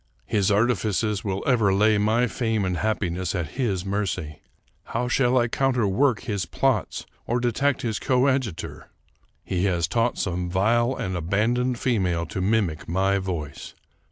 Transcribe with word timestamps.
His 0.25 0.49
artifices 0.49 1.23
will 1.23 1.43
ever 1.45 1.71
lay 1.71 1.99
my 1.99 2.25
fame 2.25 2.65
and 2.65 2.77
hap 2.77 3.01
piness 3.01 3.35
at 3.35 3.49
his 3.49 3.85
mercy. 3.85 4.41
How 4.85 5.07
shall 5.07 5.37
I 5.37 5.47
counterwork 5.47 6.21
his 6.21 6.47
plots 6.47 7.05
or 7.27 7.39
detect 7.39 7.83
his 7.83 7.99
coadjutor? 7.99 8.89
He 9.43 9.65
has 9.65 9.87
taught 9.87 10.17
some 10.17 10.49
vile 10.49 10.95
and 10.95 11.15
aban 11.15 11.53
doned 11.55 11.77
female 11.77 12.25
to 12.25 12.41
mimic 12.41 12.87
my 12.89 13.19
voice. 13.19 13.75